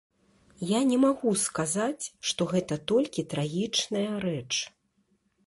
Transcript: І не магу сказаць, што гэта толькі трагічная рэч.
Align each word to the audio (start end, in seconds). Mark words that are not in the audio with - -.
І 0.69 0.79
не 0.91 0.97
магу 1.03 1.33
сказаць, 1.47 2.05
што 2.31 2.49
гэта 2.53 2.79
толькі 2.93 3.27
трагічная 3.35 4.09
рэч. 4.27 4.49